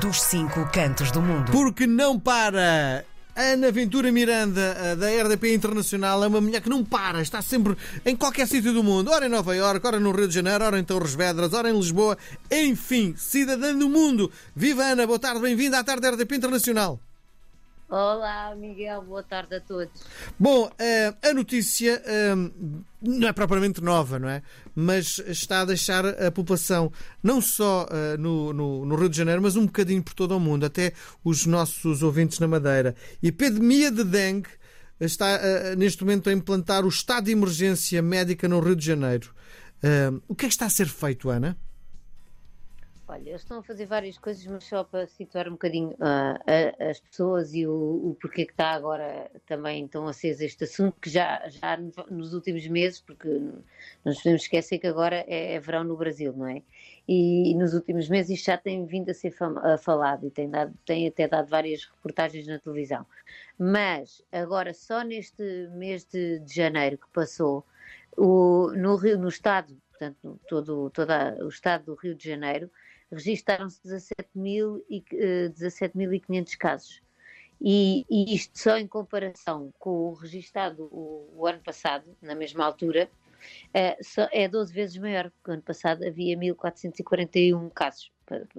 [0.00, 1.52] dos cinco cantos do mundo.
[1.52, 3.04] Porque não para!
[3.36, 7.76] Ana Ventura Miranda, da RDP Internacional, é uma mulher que não para, está sempre
[8.06, 10.78] em qualquer sítio do mundo, ora em Nova Iorque, ora no Rio de Janeiro, ora
[10.78, 12.16] em Torres Vedras, ora em Lisboa,
[12.48, 14.30] enfim, cidadã do mundo.
[14.54, 17.00] Viva Ana, boa tarde, bem-vinda à tarde da RDP Internacional.
[17.88, 20.02] Olá, Miguel, boa tarde a todos.
[20.40, 22.34] Bom, eh, a notícia eh,
[23.02, 24.42] não é propriamente nova, não é?
[24.74, 26.90] Mas está a deixar a população,
[27.22, 30.94] não só eh, no, Rio de Janeiro, mas um bocadinho por todo o mundo, até
[31.22, 32.96] os nossos ouvintes na Madeira.
[33.22, 34.48] Epidemia de dengue
[34.98, 35.38] está
[35.76, 39.34] neste momento a implantar o estado de emergência médica no Rio de Janeiro.
[40.26, 41.58] O que é que está a ser feito, Ana?
[43.14, 46.98] Olha, eles estão a fazer várias coisas, mas só para situar um bocadinho uh, as
[46.98, 51.48] pessoas e o, o, porquê que está agora também tão aceso este assunto, que já,
[51.48, 51.78] já
[52.10, 53.62] nos últimos meses, porque não
[54.04, 56.60] nos podemos esquecer que agora é, é, verão no Brasil, não é?
[57.06, 60.30] E, e, nos últimos meses isto já tem vindo a ser fam, a falado e
[60.32, 63.06] tem, dado, tem até dado várias reportagens na televisão.
[63.56, 67.64] Mas agora, só neste mês de, de janeiro que passou,
[68.16, 71.10] o, no, Rio, no Estado, portanto, todo, todo
[71.44, 72.68] o Estado do Rio de Janeiro,
[73.14, 77.02] registaram-se 17.500 eh, casos.
[77.60, 82.64] E, e, isto só em comparação com o registado o, o ano passado, na mesma
[82.64, 83.08] altura,
[83.72, 88.10] é, só, é 12 vezes maior, porque o ano passado havia 1.441 casos,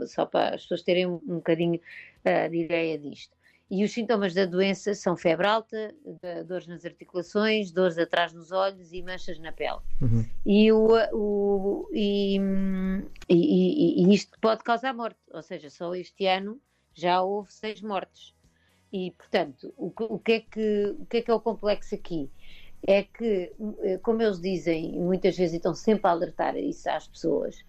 [0.07, 3.34] só para as pessoas terem um, um bocadinho uh, de ideia disto.
[3.69, 5.93] E os sintomas da doença são febre alta,
[6.47, 9.79] dores nas articulações, dores atrás nos olhos e manchas na pele.
[9.99, 10.23] Uhum.
[10.45, 12.37] E, o, o e,
[13.27, 16.61] e, e, isto pode causar morte, ou seja, só este ano
[16.93, 18.35] já houve seis mortes.
[18.93, 22.29] E, portanto, o, o, que é que, o que é que é o complexo aqui?
[22.87, 23.51] É que,
[24.03, 27.65] como eles dizem, muitas vezes estão sempre a alertar isso às pessoas,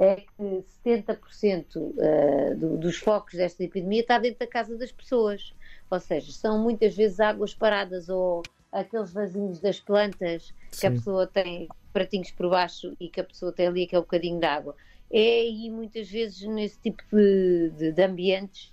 [0.00, 5.52] é que 70% uh, do, dos focos desta epidemia está dentro da casa das pessoas.
[5.90, 8.42] Ou seja, são muitas vezes águas paradas ou
[8.72, 10.80] aqueles vasinhos das plantas Sim.
[10.80, 14.40] que a pessoa tem pratinhos por baixo e que a pessoa tem ali aquele bocadinho
[14.40, 14.74] de água.
[15.12, 18.72] É aí muitas vezes nesse tipo de, de, de ambientes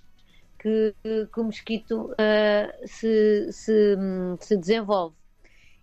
[0.58, 3.96] que, que, o mosquito uh, se, se,
[4.40, 5.17] se desenvolve.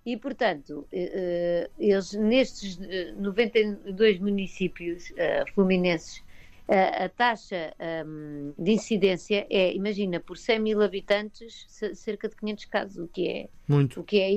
[0.05, 2.77] E, portanto, eh, eh, eles nestes
[3.17, 5.11] 92 eh, municípios
[5.55, 6.23] fluminenses,
[6.67, 12.97] a taxa ehm, de incidência é, imagina, por 100 mil habitantes, cerca de 500 casos,
[12.97, 14.01] o que é, Muito.
[14.01, 14.31] O que é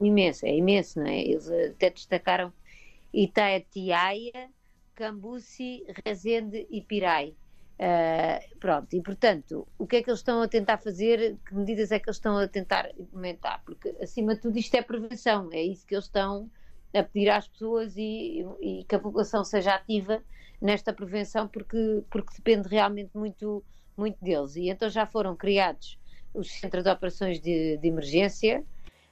[0.00, 1.20] imenso, é imenso, não é?
[1.20, 2.52] Eles até destacaram
[3.12, 4.50] Itaetiaia,
[4.94, 7.34] Cambuci, Rezende e Pirai.
[7.78, 11.36] Uh, pronto, e portanto, o que é que eles estão a tentar fazer?
[11.46, 13.62] Que medidas é que eles estão a tentar implementar?
[13.64, 16.50] Porque acima de tudo isto é prevenção, é isso que eles estão
[16.92, 20.20] a pedir às pessoas e, e que a população seja ativa
[20.60, 23.64] nesta prevenção, porque, porque depende realmente muito,
[23.96, 24.56] muito deles.
[24.56, 25.98] E então já foram criados
[26.34, 28.64] os centros de operações de, de emergência,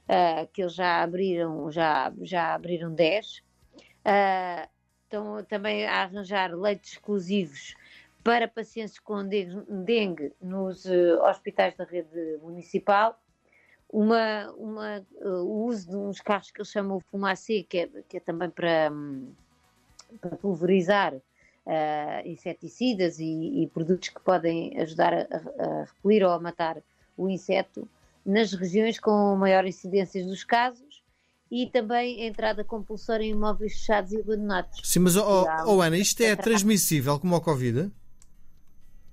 [0.09, 3.37] uh, que eles já abriram, já, já abriram 10.
[3.37, 3.43] Uh,
[4.05, 4.69] ah,
[5.03, 7.75] estão também a arranjar leitos exclusivos
[8.27, 13.17] para pacientes com dengue nos uh, hospitais da rede municipal,
[13.89, 18.17] uma, uma, uh, o uso de uns carros que eles chamam fumacê, que é, que
[18.17, 19.31] é também para, um,
[20.19, 21.21] para pulverizar uh,
[22.25, 26.83] inseticidas e, e, produtos que podem ajudar a, a, repelir ou a matar
[27.15, 27.87] o inseto
[28.25, 31.01] nas regiões com maior incidência dos casos
[31.49, 34.81] e também a entrada compulsória em imóveis fechados e abandonados.
[34.83, 37.89] Sim, mas, oh, oh, Ana, isto é transmissível como a Covid?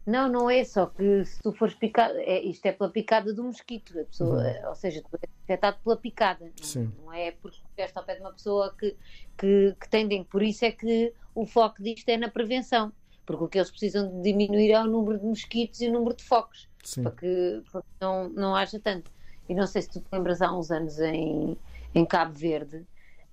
[0.07, 3.43] Não, não é só que se tu fores picado, é, isto é pela picada do
[3.43, 4.69] mosquito, a pessoa, uhum.
[4.69, 8.21] ou seja, tu é afetado pela picada, não, não, é porque estiveste ao pé de
[8.21, 8.95] uma pessoa que,
[9.39, 10.27] que, que tem dengue.
[10.27, 12.93] Por isso é que o foco disto é na prevenção,
[13.25, 16.15] porque o que eles precisam de diminuir é o número de mosquitos e o número
[16.15, 16.69] de focos,
[17.03, 19.11] para que, para que, não, não haja tanto.
[19.49, 21.57] E não sei se tu te lembras há uns anos em,
[21.95, 22.85] em Cabo Verde,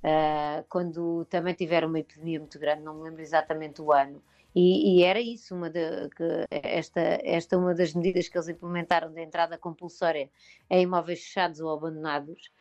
[0.04, 4.22] uh, quando também tiveram uma epidemia muito grande, não me lembro exatamente o ano
[4.54, 6.10] e, e, era isso, uma de,
[6.50, 10.30] esta, esta uma das medidas que eles implementaram de entrada compulsória
[10.70, 12.52] em imóveis fechados ou abandonados,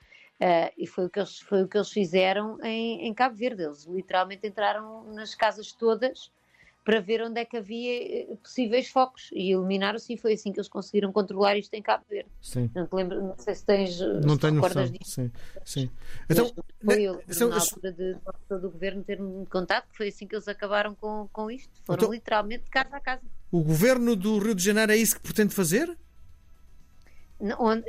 [0.40, 3.64] uh, e foi o, que eles, foi o que eles fizeram em, em Cabo Verde.
[3.64, 6.30] Eles literalmente entraram nas casas todas
[6.84, 10.58] para ver onde é que havia eh, possíveis focos e eliminaram-se e foi assim que
[10.58, 12.30] eles conseguiram controlar isto em Cabo Verde.
[12.40, 12.70] Sim.
[12.74, 14.86] Não, te lembro, não sei se tens não se tenho noção.
[14.86, 15.10] disso.
[15.10, 15.30] Sim,
[15.64, 15.90] sim.
[16.28, 16.50] Então,
[16.82, 18.16] foi eu, na altura de,
[18.48, 21.70] do governo ter-me contado que foi assim que eles acabaram com, com isto.
[21.84, 23.22] Foram então, literalmente de casa a casa.
[23.52, 25.96] O governo do Rio de Janeiro é isso que pretende fazer?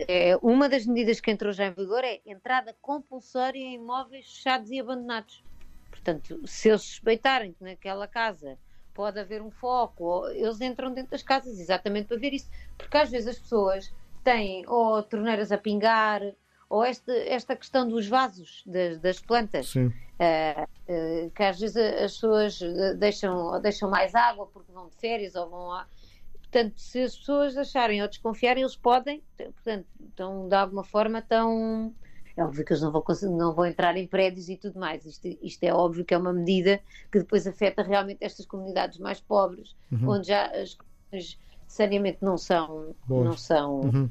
[0.07, 4.71] É, uma das medidas que entrou já em vigor é entrada compulsória em imóveis fechados
[4.71, 5.43] e abandonados.
[5.89, 8.57] Portanto, se eles suspeitarem que naquela casa
[8.93, 12.97] pode haver um foco, ou eles entram dentro das casas exatamente para ver isso, porque
[12.97, 13.93] às vezes as pessoas
[14.23, 16.21] têm ou torneiras a pingar,
[16.69, 22.13] ou esta, esta questão dos vasos das, das plantas, uh, uh, que às vezes as
[22.13, 22.59] pessoas
[22.97, 25.85] deixam, deixam mais água porque vão de férias ou vão a.
[26.33, 31.93] Portanto, se as pessoas acharem ou desconfiarem, eles podem, portanto, estão de alguma forma estão
[32.41, 33.03] é óbvio que eles não vão,
[33.37, 35.05] não vão entrar em prédios e tudo mais.
[35.05, 39.21] Isto, isto, é óbvio que é uma medida que depois afeta realmente estas comunidades mais
[39.21, 40.09] pobres, uhum.
[40.09, 41.39] onde já as condições
[41.71, 44.09] saneamento não são, não são, uhum.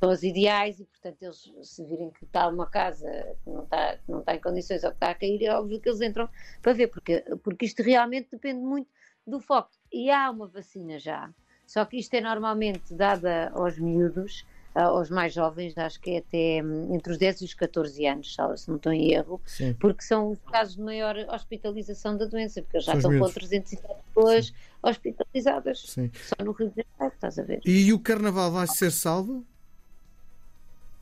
[0.00, 3.08] são as ideais e, portanto, eles se virem que está uma casa
[3.44, 5.78] que não está, que não está em condições ou que está a cair, é óbvio
[5.78, 6.28] que eles entram
[6.62, 8.88] para ver, porque, porque isto realmente depende muito
[9.26, 9.70] do foco.
[9.92, 11.30] E há uma vacina já,
[11.66, 16.62] só que isto é normalmente dada aos miúdos aos mais jovens, acho que é até
[16.64, 19.74] hum, entre os 10 e os 14 anos, se não estou em erro, Sim.
[19.74, 23.82] porque são os casos de maior hospitalização da doença, porque já estão com 307
[24.14, 24.54] pessoas Sim.
[24.82, 26.10] hospitalizadas Sim.
[26.14, 27.60] só no Rio de Janeiro, estás a ver?
[27.64, 29.44] E o Carnaval vai ser salvo?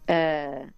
[0.08, 0.69] Uh,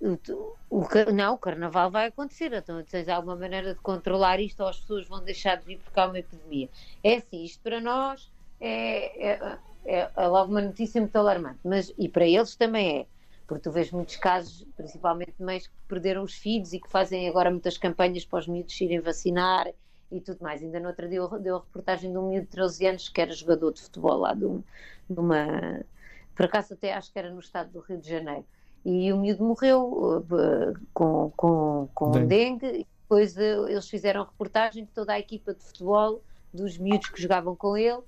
[0.00, 4.68] o, o, não, o Carnaval vai acontecer, então tens alguma maneira de controlar isto ou
[4.68, 6.68] as pessoas vão deixar de vir porque há uma epidemia.
[7.02, 9.58] É assim, isto para nós é, é
[9.90, 13.06] é, é logo uma notícia muito alarmante, mas e para eles também é,
[13.46, 17.28] porque tu vês muitos casos, principalmente de mães que perderam os filhos e que fazem
[17.28, 19.68] agora muitas campanhas para os miúdos irem vacinar
[20.12, 20.62] e tudo mais.
[20.62, 23.32] Ainda no outro dia deu a reportagem de um miúdo de 13 anos que era
[23.32, 24.62] jogador de futebol lá de, um,
[25.08, 25.80] de uma.
[26.36, 28.44] Por acaso até acho que era no estado do Rio de Janeiro.
[28.84, 32.26] E o miúdo morreu uh, com, com, com dengue.
[32.28, 32.66] dengue.
[32.66, 36.22] E depois uh, eles fizeram a reportagem de toda a equipa de futebol,
[36.54, 38.00] dos miúdos que jogavam com ele,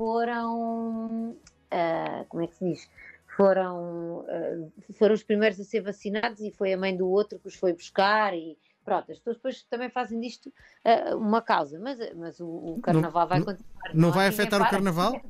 [0.00, 1.36] foram.
[1.70, 2.90] Uh, como é que se diz?
[3.36, 7.48] Foram, uh, foram os primeiros a ser vacinados e foi a mãe do outro que
[7.48, 11.98] os foi buscar e pronto, as pessoas depois também fazem disto uh, uma causa, mas,
[12.16, 13.94] mas o, o carnaval não, vai continuar.
[13.94, 15.20] Não, não vai afetar o carnaval?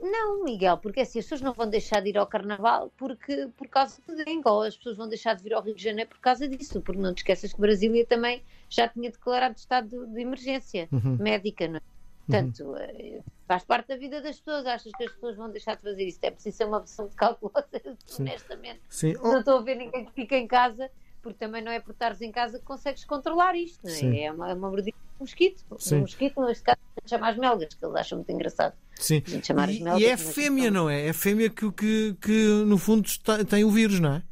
[0.00, 3.68] Não, Miguel, porque assim, as pessoas não vão deixar de ir ao carnaval porque, por
[3.68, 6.20] causa de dengue, ou as pessoas vão deixar de vir ao Rio de Janeiro por
[6.20, 10.20] causa disso, porque não te esqueças que Brasília também já tinha declarado estado de, de
[10.20, 11.16] emergência uhum.
[11.16, 11.97] médica, não é?
[12.28, 13.22] Portanto, uhum.
[13.46, 14.66] faz parte da vida das pessoas.
[14.66, 16.18] Achas que as pessoas vão deixar de fazer isso?
[16.22, 17.50] É preciso ser uma pessoa de cálculo,
[18.20, 18.80] honestamente.
[18.90, 19.14] Sim.
[19.20, 19.28] Oh.
[19.28, 20.90] Não estou a ver ninguém que fica em casa,
[21.22, 23.80] porque também não é por estares em casa que consegues controlar isto.
[23.82, 24.20] Não é?
[24.24, 25.64] é uma, é uma mordida de mosquito.
[25.78, 25.96] Sim.
[25.96, 28.76] Um mosquito, neste caso, chama as melgas, que eles acham muito engraçado.
[28.96, 29.22] Sim.
[29.26, 31.06] E, melgas, e, é fêmea, não é?
[31.06, 33.08] É fêmea que, que, que no fundo,
[33.48, 34.22] tem o vírus, não é?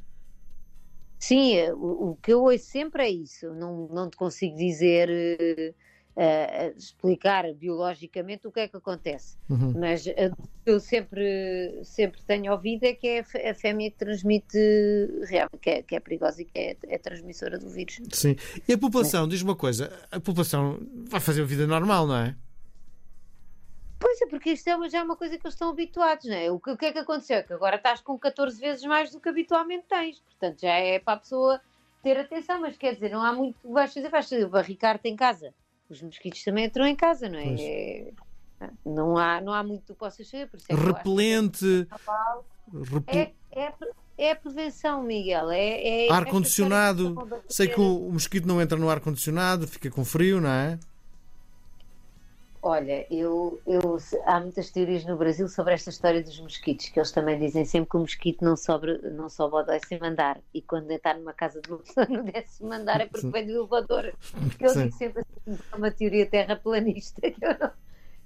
[1.19, 3.49] Sim, o, o, que eu ouço sempre é isso.
[3.55, 5.09] Não, não te consigo dizer.
[5.09, 9.37] Uh, uh, explicar biologicamente o que é que acontece.
[9.49, 9.75] Uhum.
[9.79, 10.35] Mas uh,
[10.65, 14.59] eu sempre, sempre tenho ouvido é que é a fêmea que transmite
[15.61, 18.01] que é, que é perigosa e que é, é transmissora do vírus.
[18.13, 18.37] Sim.
[18.67, 22.35] E a população, diz uma coisa, a população vai fazer uma vida normal, não é?
[23.99, 26.51] Pois é, porque isto é já uma coisa que eles estão habituados, não é?
[26.51, 27.43] O que, o que é que aconteceu?
[27.43, 31.15] Que agora estás com 14 vezes mais do que habitualmente tens, portanto já é para
[31.15, 31.61] a pessoa
[32.03, 35.53] ter atenção, mas quer dizer, não há muito que vais fazer, vais barricar-te em casa
[35.89, 37.55] os mosquitos também entram em casa, não é?
[37.55, 38.13] é
[38.85, 40.49] não, há, não há muito que tu possas fazer.
[40.49, 41.89] Por isso é Repelente.
[43.07, 43.73] É, é, é,
[44.19, 45.51] é, a prevenção, Miguel.
[45.51, 47.15] É, é ar-condicionado.
[47.49, 50.79] Sei que o, o mosquito não entra no ar-condicionado, fica com frio, não é?
[52.69, 57.13] Olha, eu, eu, há muitas teorias no Brasil sobre esta história dos mosquitos, que eles
[57.13, 60.91] também dizem sempre que o mosquito não sobe, não sobe ao décimo andar e quando
[60.91, 64.13] está numa casa de uma pessoa no décimo andar é porque vem do elevador.
[64.59, 64.83] Eu Sim.
[64.83, 67.21] digo sempre assim, é uma teoria terraplanista.
[67.41, 67.71] Eu, não,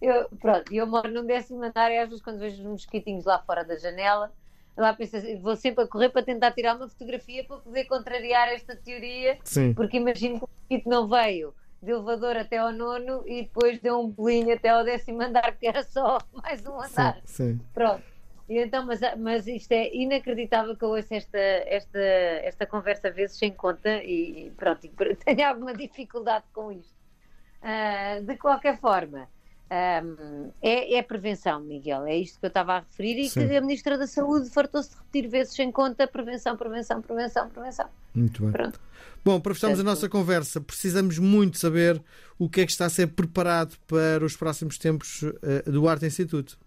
[0.01, 3.39] eu, pronto, eu moro num décimo andar e às vezes quando vejo os mosquitinhos lá
[3.41, 4.33] fora da janela,
[4.75, 8.49] lá penso assim, vou sempre a correr para tentar tirar uma fotografia para poder contrariar
[8.49, 9.75] esta teoria, Sim.
[9.75, 14.01] porque imagino que o mosquito não veio de elevador até ao nono e depois deu
[14.01, 17.21] um pulinho até ao décimo andar, que era só mais um andar.
[17.25, 17.61] Sim, sim.
[17.73, 18.03] Pronto.
[18.49, 23.39] E então, mas, mas isto é inacreditável que eu ouço esta, esta, esta conversa vezes
[23.39, 24.89] sem conta e pronto,
[25.25, 26.99] tenho alguma dificuldade com isto.
[27.63, 29.29] Uh, de qualquer forma,
[29.71, 33.47] um, é, é, prevenção, Miguel, é isto que eu estava a referir e Sim.
[33.47, 37.87] que a Ministra da Saúde fartou-se de repetir vezes sem conta: prevenção, prevenção, prevenção, prevenção.
[38.15, 38.53] Muito bem.
[38.53, 38.81] Pronto.
[39.25, 42.03] Bom, para fecharmos a nossa conversa, precisamos muito saber
[42.39, 46.07] o que é que está a ser preparado para os próximos tempos uh, do Arte
[46.07, 46.59] Instituto.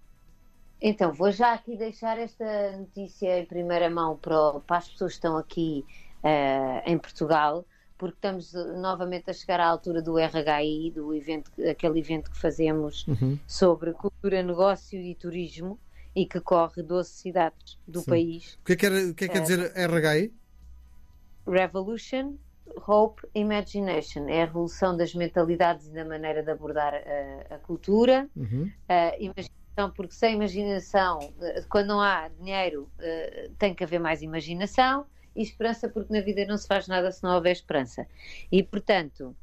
[0.79, 5.17] Então, vou já aqui deixar esta notícia em primeira mão para, para as pessoas que
[5.17, 5.83] estão aqui
[6.24, 7.65] uh, em Portugal
[8.03, 12.38] porque estamos eh, novamente a chegar à altura do RHI, do evento, aquele evento que
[12.38, 13.39] fazemos uhum.
[13.48, 15.79] sobre cultura, negócio e turismo
[16.13, 18.12] e que corre 12 cidades do Sim.
[18.12, 18.60] país.
[18.62, 20.33] O que, é que, era, o que, é que quer dizer RHI?
[21.48, 22.36] Revolution,
[22.86, 24.27] Hope Imagination.
[24.27, 28.29] É a revolução das mentalidades e da maneira de abordar a, a cultura.
[28.36, 28.63] Uhum.
[28.63, 31.19] Uh, imaginação, porque sem imaginação,
[31.69, 32.91] quando não há dinheiro,
[33.57, 35.05] tem que haver mais imaginação.
[35.36, 38.08] E esperança, porque na vida não se faz nada se não houver esperança.
[38.52, 39.36] E, portanto,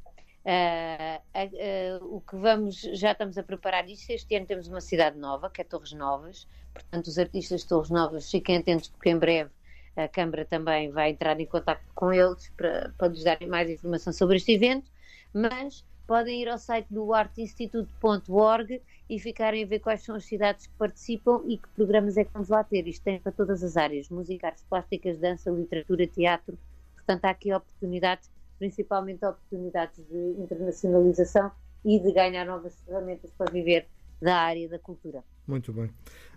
[2.01, 4.09] o que vamos, já estamos a preparar isto.
[4.09, 6.47] Este ano temos uma cidade nova, que é Torres Novas.
[6.73, 9.51] Portanto, os artistas de Torres Novas fiquem atentos, porque em breve
[9.95, 14.13] a Câmara também vai entrar em contato com eles para, para lhes darem mais informação
[14.13, 14.89] sobre este evento,
[15.33, 20.67] mas podem ir ao site do artinstitute.org e ficarem a ver quais são as cidades
[20.67, 22.85] que participam e que programas é que vamos lá ter.
[22.85, 26.57] Isto tem para todas as áreas, música, artes plásticas, dança, literatura, teatro.
[26.95, 31.49] Portanto, há aqui oportunidades, principalmente oportunidades de internacionalização
[31.85, 33.87] e de ganhar novas ferramentas para viver
[34.21, 35.23] da área da cultura.
[35.47, 35.89] Muito bem.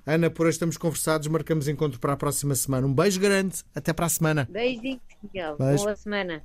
[0.06, 2.86] Ana, por hoje estamos conversados, marcamos encontro para a próxima semana.
[2.86, 4.46] Um beijo grande, até para a semana.
[4.48, 5.56] Beijinho, Miguel.
[5.58, 5.82] Beijo.
[5.82, 6.44] Boa semana.